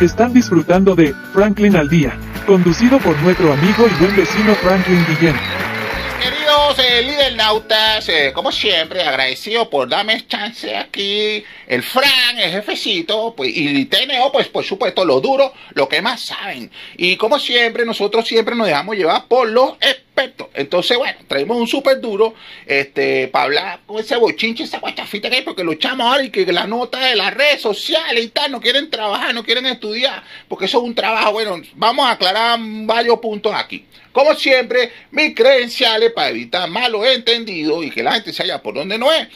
[0.00, 2.16] Están disfrutando de Franklin al Día,
[2.46, 5.34] conducido por nuestro amigo y buen vecino Franklin Guillén.
[6.22, 11.44] Queridos eh, líder nautas, eh, como siempre, agradecido por darme chance aquí.
[11.66, 16.20] El Fran, el jefecito, pues, y TNO, pues por supuesto, lo duro, lo que más
[16.20, 16.70] saben.
[16.96, 19.72] Y como siempre, nosotros siempre nos dejamos llevar por los
[20.54, 22.34] Entonces, bueno, traemos un súper duro
[22.66, 26.30] este, para hablar con ese bochinche, esa guachafita que hay, porque lo echamos ahora y
[26.30, 30.22] que la nota de las redes sociales y tal, no quieren trabajar, no quieren estudiar,
[30.48, 31.32] porque eso es un trabajo.
[31.32, 33.84] Bueno, vamos a aclarar varios puntos aquí.
[34.12, 38.74] Como siempre, mis credenciales para evitar malos entendidos y que la gente se haya por
[38.74, 39.28] donde no es.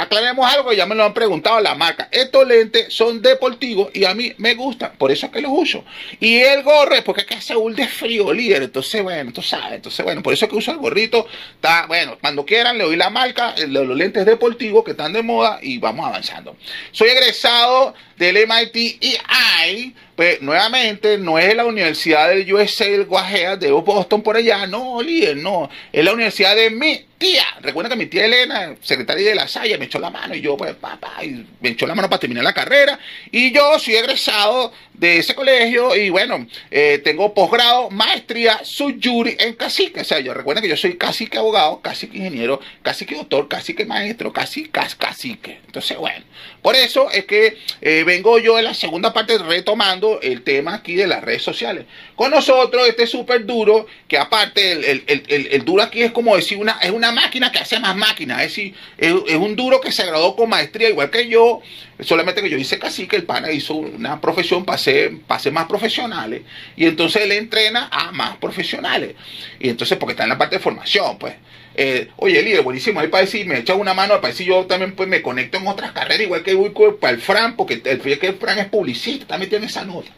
[0.00, 2.08] Aclaremos algo ya me lo han preguntado la marca.
[2.10, 5.84] Estos lentes son deportivos y a mí me gustan, por eso es que los uso.
[6.20, 8.62] Y el gorro porque hace un de frío, líder.
[8.62, 9.74] Entonces, bueno, tú sabes.
[9.74, 11.26] Entonces, bueno, por eso es que uso el gorrito.
[11.54, 15.58] Está, bueno, cuando quieran le doy la marca, los lentes deportivos que están de moda
[15.60, 16.56] y vamos avanzando.
[16.92, 23.56] Soy egresado del MIT EI, pues nuevamente no es la Universidad del USA del Guajea
[23.56, 27.44] de Boston por allá, no, líder, no, es la universidad de mi tía.
[27.60, 30.56] Recuerda que mi tía Elena, secretaria de la Salle, me echó la mano y yo,
[30.56, 31.18] pues, papá,
[31.60, 32.98] me echó la mano para terminar la carrera.
[33.30, 38.60] Y yo soy egresado de ese colegio y bueno, eh, tengo posgrado, maestría,
[39.02, 40.00] jury en cacique.
[40.00, 44.32] O sea, yo recuerda que yo soy cacique abogado, cacique ingeniero, cacique doctor, cacique maestro,
[44.32, 45.60] casi cacique.
[45.66, 46.24] Entonces, bueno,
[46.62, 50.94] por eso es que eh, vengo yo en la segunda parte retomando el tema aquí
[50.94, 51.86] de las redes sociales.
[52.16, 56.90] Con nosotros, este súper duro, que aparte el, duro aquí es como decir, una, es
[56.90, 58.42] una máquina que hace más máquinas.
[58.42, 61.60] Es decir, es, es un duro que se graduó con maestría igual que yo
[62.02, 65.12] Solamente que yo hice casi que el pana hizo una profesión para ser,
[65.52, 66.42] más profesionales
[66.76, 69.14] y entonces él entrena a más profesionales.
[69.58, 71.34] Y entonces, porque está en la parte de formación, pues.
[71.74, 74.94] Eh, oye, líder, buenísimo, ahí para decir, me echa una mano, para decir yo también
[74.94, 78.26] pues me conecto en otras carreras, igual que voy para el Fran, porque el, que
[78.26, 80.10] el Fran es publicista, también tiene esa nota.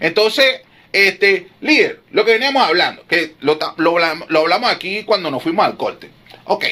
[0.00, 0.60] Entonces,
[0.92, 5.64] este, líder, lo que veníamos hablando, que lo, lo, lo hablamos aquí cuando nos fuimos
[5.64, 6.10] al corte.
[6.44, 6.66] Ok,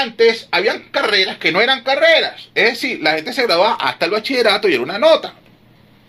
[0.00, 2.48] antes habían carreras que no eran carreras.
[2.54, 5.34] Es decir, la gente se graduaba hasta el bachillerato y era una nota.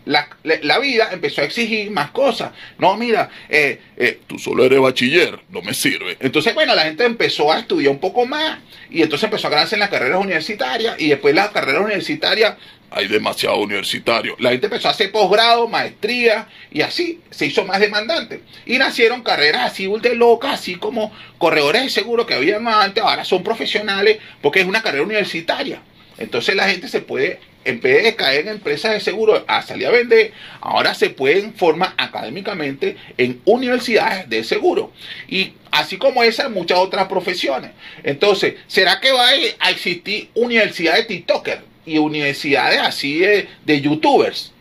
[0.06, 2.52] La, vida empezó a exigir más cosas.
[2.80, 6.18] No, mira, eh, eh, tú solo eres bachiller, no me sirve.
[6.20, 9.76] Entonces, bueno, la gente empezó a estudiar un poco más y entonces empezó a ganarse
[9.76, 12.56] en las carreras universitarias y después las carreras universitarias
[12.92, 14.36] hay demasiado universitario.
[14.40, 18.42] La gente empezó a hacer posgrado, maestría y así se hizo más demandante.
[18.66, 23.24] Y nacieron carreras así de locas, así como corredores de seguro que habían antes, ahora
[23.24, 25.82] son profesionales porque es una carrera universitaria.
[26.18, 29.88] Entonces la gente se puede, en vez de caer en empresas de seguro a salir
[29.88, 34.92] a vender, ahora se pueden formar académicamente en universidades de seguro.
[35.28, 37.72] Y así como esas, muchas otras profesiones.
[38.04, 39.30] Entonces, ¿será que va
[39.60, 41.72] a existir universidades de TikTokers?
[41.86, 44.52] y universidades así de, youtubers.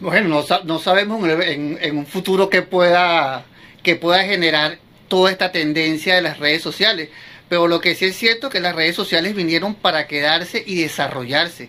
[0.00, 3.44] Bueno, no, no sabemos en, en, un futuro que pueda,
[3.82, 4.78] que pueda generar
[5.08, 7.08] toda esta tendencia de las redes sociales.
[7.48, 10.82] Pero lo que sí es cierto es que las redes sociales vinieron para quedarse y
[10.82, 11.68] desarrollarse.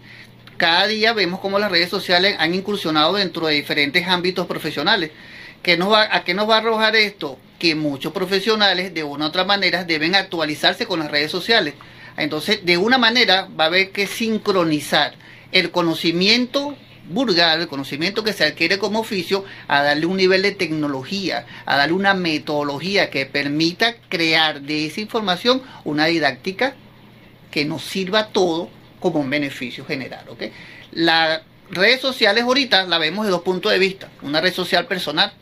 [0.60, 5.10] Cada día vemos cómo las redes sociales han incursionado dentro de diferentes ámbitos profesionales.
[5.64, 7.40] ¿Qué nos va, ¿A qué nos va a arrojar esto?
[7.58, 11.76] Que muchos profesionales de una u otra manera deben actualizarse con las redes sociales.
[12.18, 15.14] Entonces, de una manera va a haber que sincronizar
[15.54, 16.76] el conocimiento
[17.10, 21.78] vulgar, el conocimiento que se adquiere como oficio, a darle un nivel de tecnología, a
[21.78, 26.76] darle una metodología que permita crear de esa información una didáctica
[27.50, 30.26] que nos sirva todo como un beneficio general.
[30.92, 34.10] Las redes sociales ahorita la vemos de dos puntos de vista.
[34.22, 35.34] Una red social personal,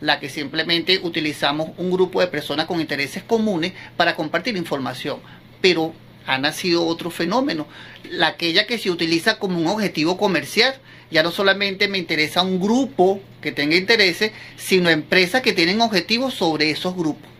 [0.00, 5.20] la que simplemente utilizamos un grupo de personas con intereses comunes para compartir información.
[5.60, 5.94] Pero
[6.26, 7.66] ha nacido otro fenómeno,
[8.10, 10.74] la aquella que se utiliza como un objetivo comercial.
[11.10, 16.34] Ya no solamente me interesa un grupo que tenga intereses, sino empresas que tienen objetivos
[16.34, 17.30] sobre esos grupos.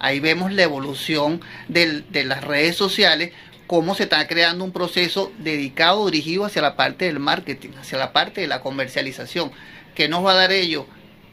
[0.00, 3.32] Ahí vemos la evolución de las redes sociales,
[3.74, 8.12] cómo se está creando un proceso dedicado, dirigido hacia la parte del marketing, hacia la
[8.12, 9.50] parte de la comercialización.
[9.96, 10.86] ¿Qué nos va a dar ello?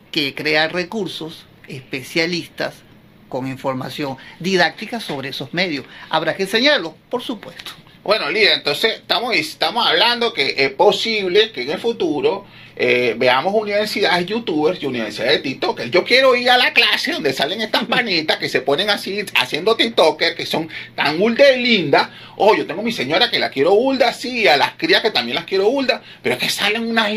[0.10, 2.74] Que crear recursos especialistas
[3.30, 5.86] con información didáctica sobre esos medios.
[6.10, 6.96] ¿Habrá que enseñarlo?
[7.12, 7.74] Por supuesto.
[8.04, 13.54] Bueno, líder, entonces estamos, estamos hablando que es posible que en el futuro eh, veamos
[13.54, 15.92] universidades youtubers y universidades de TikTokers.
[15.92, 19.76] Yo quiero ir a la clase donde salen estas manitas que se ponen así haciendo
[19.76, 22.10] TikTokers, que son tan ulda y lindas.
[22.38, 25.36] Oh, yo tengo mi señora que la quiero ulda así, a las crías que también
[25.36, 27.12] las quiero ulda, pero es que salen unas,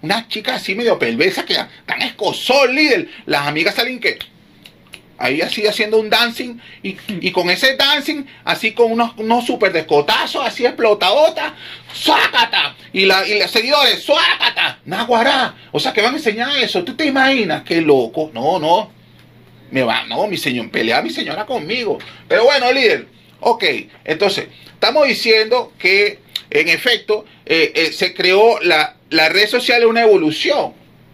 [0.00, 3.06] unas, chicas así medio perversas que están escosol, líder.
[3.26, 4.18] Las amigas salen que
[5.22, 9.72] ahí así haciendo un dancing, y, y con ese dancing, así con unos, unos super
[9.72, 11.54] descotazos, así explotadota,
[11.92, 12.74] ¡suácata!
[12.92, 14.80] Y, la, y los seguidores, ¡suácata!
[14.84, 15.54] ¡Naguará!
[15.70, 16.82] O sea, que van a enseñar eso.
[16.82, 17.62] ¿Tú te imaginas?
[17.62, 18.32] ¡Qué loco!
[18.34, 18.90] No, no.
[19.70, 21.98] Me va, no, mi señor, pelea mi señora conmigo.
[22.26, 23.06] Pero bueno, líder,
[23.40, 23.64] ok.
[24.04, 26.18] Entonces, estamos diciendo que,
[26.50, 30.72] en efecto, eh, eh, se creó la, la red social es una evolución,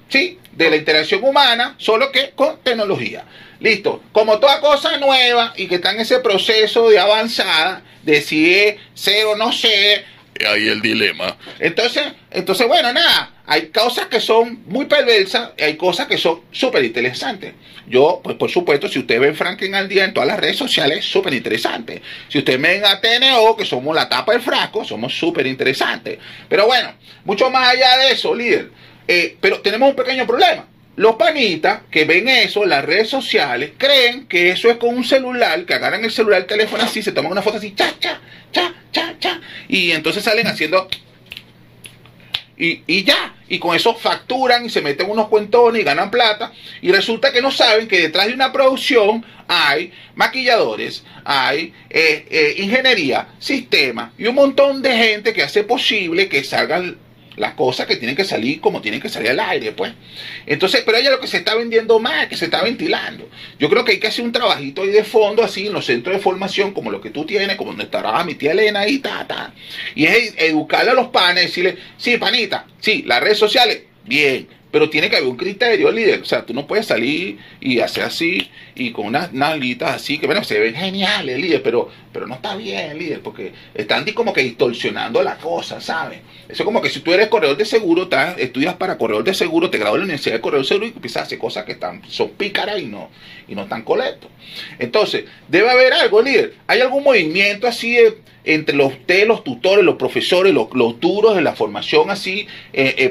[0.09, 0.39] ¿sí?
[0.59, 3.25] De la interacción humana, solo que con tecnología.
[3.61, 4.03] Listo.
[4.11, 8.77] Como toda cosa nueva y que está en ese proceso de avanzada, de si es
[8.95, 10.05] ser o no ser,
[10.47, 11.37] ahí el dilema.
[11.59, 16.43] Entonces, entonces, bueno, nada, hay cosas que son muy perversas y hay cosas que son
[16.53, 17.55] súper interesantes.
[17.87, 21.05] Yo, pues por supuesto, si ustedes ven Franklin al día en todas las redes sociales,
[21.05, 22.03] súper interesante.
[22.29, 26.19] Si ustedes ven a TNO, que somos la tapa del frasco, somos súper interesantes.
[26.49, 26.93] Pero bueno,
[27.25, 28.71] mucho más allá de eso, líder.
[29.09, 30.67] Eh, pero tenemos un pequeño problema.
[30.97, 35.05] Los panitas que ven eso en las redes sociales creen que eso es con un
[35.05, 38.21] celular, que agarran el celular, el teléfono así, se toman una foto así, cha, cha,
[38.53, 40.89] cha, cha, cha, y entonces salen haciendo
[42.59, 46.53] y, ya, y con eso facturan y se meten unos cuentones y ganan plata.
[46.83, 52.55] Y resulta que no saben que detrás de una producción hay maquilladores, hay eh, eh,
[52.59, 56.99] ingeniería, sistema y un montón de gente que hace posible que salgan
[57.39, 59.93] las cosas que tienen que salir como tienen que salir al aire, pues.
[60.47, 63.29] Entonces, pero ella lo que se está vendiendo más, que se está ventilando.
[63.59, 66.17] Yo creo que hay que hacer un trabajito ahí de fondo, así, en los centros
[66.17, 69.27] de formación, como lo que tú tienes, como donde estará mi tía Elena ahí, ta,
[69.27, 69.53] ta.
[69.95, 74.91] Y es educarle a los panes, decirle, sí, panita, sí, las redes sociales, bien, pero
[74.91, 76.21] tiene que haber un criterio, líder.
[76.21, 80.27] O sea, tú no puedes salir y hacer así y con unas nalguitas así, que
[80.27, 84.43] bueno, se ven geniales, líder, pero, pero no está bien, líder, porque están como que
[84.43, 86.21] distorsionando la cosa, ¿sabes?
[86.49, 89.35] Eso es como que si tú eres corredor de seguro, estás- estudias para corredor de
[89.35, 91.65] seguro, te gradúas en la universidad de corredor de seguro y empiezas a hacer cosas
[91.65, 93.11] que están, son pícaras y no,
[93.49, 94.31] y no están colectos.
[94.79, 96.55] Entonces, debe haber algo, líder.
[96.67, 101.35] ¿Hay algún movimiento así de- entre los, ustedes, los tutores, los profesores, los, los duros
[101.37, 102.47] de la formación así,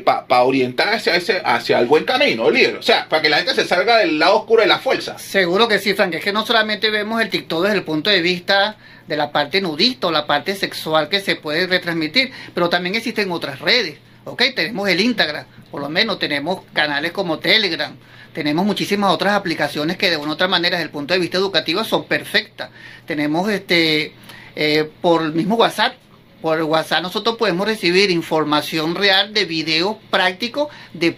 [0.04, 2.78] para orientar hacia, ese, hacia el buen camino, líder?
[2.78, 5.18] O sea, para que la gente se salga del lado oscuro de la fuerza.
[5.20, 6.16] Seguro que sí, Frank.
[6.16, 8.78] Es que no solamente vemos el TikTok desde el punto de vista
[9.08, 13.32] de la parte nudista o la parte sexual que se puede retransmitir, pero también existen
[13.32, 13.98] otras redes.
[14.26, 14.44] ¿ok?
[14.56, 17.96] Tenemos el Instagram, por lo menos tenemos canales como Telegram,
[18.34, 21.38] tenemos muchísimas otras aplicaciones que de una u otra manera desde el punto de vista
[21.38, 22.70] educativo son perfectas.
[23.06, 24.14] Tenemos este
[24.60, 25.94] eh, por el mismo WhatsApp.
[26.42, 31.16] Por el WhatsApp nosotros podemos recibir información real de videos prácticos de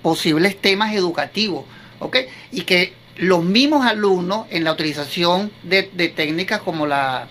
[0.00, 1.66] posibles temas educativos,
[1.98, 2.16] ¿ok?
[2.50, 5.82] Y que los mismos alumnos en la utilización de,
[6.16, 7.28] técnicas como, la,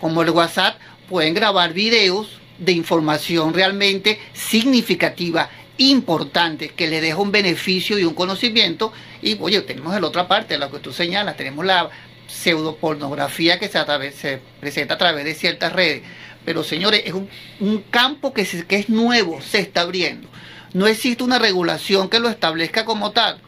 [0.00, 7.32] como el WhatsApp pueden grabar videos de información realmente significativa, importante, que le deja un
[7.32, 8.92] beneficio y un conocimiento.
[9.22, 11.90] Y oye, tenemos la otra parte, lo que tú señalas, tenemos la
[12.28, 16.02] pseudopornografía que se, a través- se presenta a través de ciertas redes.
[16.44, 17.28] Pero señores, es un,
[17.60, 20.28] un campo que, se- que es nuevo, se está abriendo.
[20.72, 23.40] No existe una regulación que lo establezca como tal.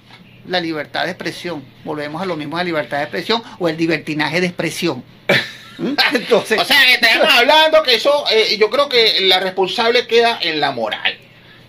[0.47, 1.65] La libertad de expresión.
[1.85, 5.03] Volvemos a lo mismo de libertad de expresión o el libertinaje de expresión.
[5.79, 5.95] ¿Mm?
[6.15, 10.61] Entonces, O sea, estamos hablando que eso, eh, yo creo que la responsable queda en
[10.61, 11.19] la moral.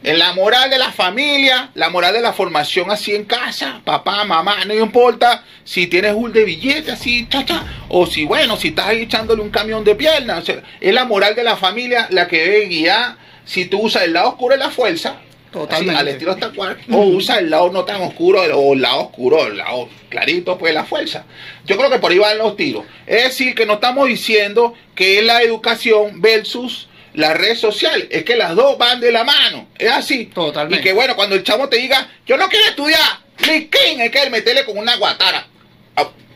[0.08, 4.24] En la moral de la familia, la moral de la formación así en casa, papá,
[4.24, 8.88] mamá, no importa si tienes un de billete así, chacha, o si, bueno, si estás
[8.88, 10.44] ahí echándole un camión de piernas.
[10.44, 14.04] O sea, es la moral de la familia la que debe guiar si tú usas
[14.04, 15.18] el lado oscuro de la fuerza,
[15.52, 15.92] Totalmente.
[15.92, 19.02] así, al estilo Star Wars, o usas el lado no tan oscuro o el lado
[19.02, 21.26] oscuro, el lado clarito, pues la fuerza.
[21.66, 22.86] Yo creo que por ahí van los tiros.
[23.06, 26.87] Es decir, que no estamos diciendo que es la educación versus
[27.18, 30.28] las redes sociales, es que las dos van de la mano, es así.
[30.28, 30.82] Totalmente.
[30.82, 33.00] Y que bueno, cuando el chavo te diga, yo no quiero estudiar,
[33.40, 35.48] Liquín, es que él meterle con una guatara.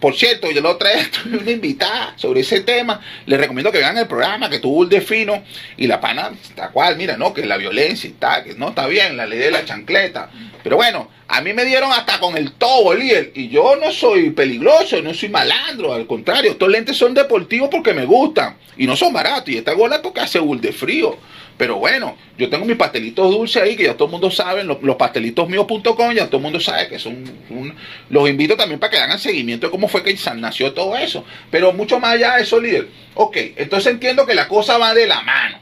[0.02, 3.00] Por cierto, yo vez tuve una invitada sobre ese tema.
[3.28, 5.44] Les recomiendo que vean el programa que tuvo el de fino
[5.78, 8.88] y la pana, tal cual, mira, no, que la violencia y tal, que no está
[8.88, 10.32] bien, la ley de la chancleta.
[10.64, 13.32] Pero bueno, a mí me dieron hasta con el tobo, líder.
[13.36, 17.94] Y yo no soy peligroso, no soy malandro, al contrario, estos lentes son deportivos porque
[17.94, 19.50] me gustan y no son baratos.
[19.50, 21.16] Y esta gorra porque hace de frío.
[21.62, 24.82] Pero bueno, yo tengo mis pastelitos dulces ahí que ya todo el mundo sabe, los,
[24.82, 27.76] los pastelitosmíos.com, ya todo el mundo sabe que son un-
[28.10, 31.24] los invito también para que hagan seguimiento de cómo fue que nació todo eso.
[31.52, 32.88] Pero mucho más allá de eso, líder.
[33.14, 35.60] Ok, entonces entiendo que la cosa va de la mano.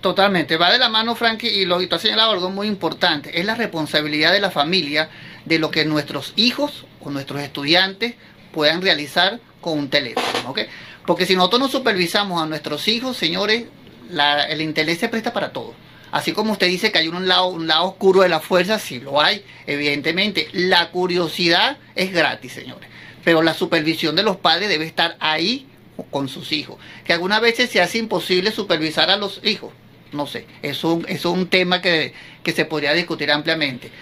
[0.00, 3.38] Totalmente, va de la mano, Frankie, y lo que tú has señalado algo muy importante,
[3.38, 5.10] es la responsabilidad de la familia
[5.44, 8.14] de lo que nuestros hijos o nuestros estudiantes
[8.50, 10.60] puedan realizar con un teléfono, ¿ok?
[11.06, 13.64] Porque si nosotros no supervisamos a nuestros hijos, señores,
[14.10, 15.74] la- el interés se presta para todo.
[16.10, 19.00] Así como usted dice que hay un lado, un lado oscuro de la fuerza, sí
[19.00, 20.48] lo hay, evidentemente.
[20.52, 22.88] La curiosidad es gratis, señores.
[23.24, 25.66] pero la supervisión de los padres debe estar ahí
[26.10, 26.76] con sus hijos.
[27.04, 29.72] Que algunas veces se hace imposible supervisar a los hijos.
[30.10, 33.92] No sé, es un, es un tema que, que se podría discutir ampliamente.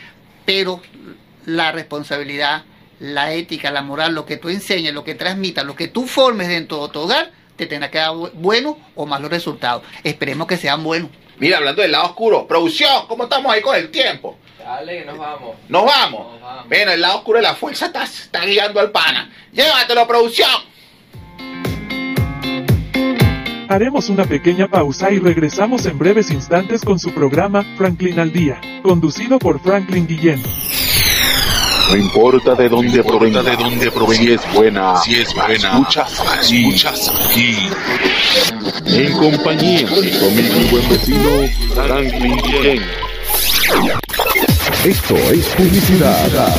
[0.46, 0.80] Pero
[1.44, 2.64] la responsabilidad,
[2.98, 6.48] la ética, la moral, lo que tú enseñes, lo que transmitas, lo que tú formes
[6.48, 7.30] dentro de tu hogar,
[7.60, 9.82] te tendrá que dar buenos o malos resultados.
[10.02, 11.10] Esperemos que sean buenos.
[11.38, 14.38] Mira, hablando del lado oscuro, producción, ¿cómo estamos ahí con el tiempo?
[14.58, 15.56] Dale, nos vamos.
[15.68, 16.40] ¿Nos vamos?
[16.68, 19.30] Bueno, el lado oscuro de la fuerza está, está guiando al pana.
[19.52, 20.50] Llévatelo, producción.
[23.68, 28.60] Haremos una pequeña pausa y regresamos en breves instantes con su programa Franklin al Día,
[28.82, 30.42] conducido por Franklin Guillén.
[31.90, 36.20] No importa de dónde provenga, de dónde provenga, si es buena, si es buena, escuchas
[36.20, 37.56] aquí, escuchas aquí.
[38.86, 42.80] En compañía de conmigo mi buen vecino Franklin Guillén.
[44.84, 46.54] Esto es publicidad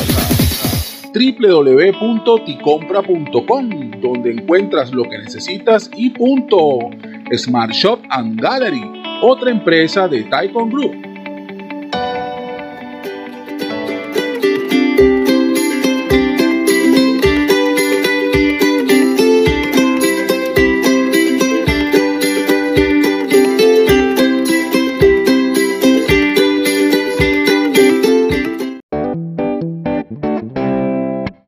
[1.13, 6.89] www.ticompra.com, donde encuentras lo que necesitas y punto.
[7.37, 8.83] Smart Shop and Gallery,
[9.21, 11.10] otra empresa de Taikon Group